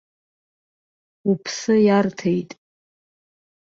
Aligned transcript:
Уԥсы 1.29 1.75
иарҭеит. 1.85 2.51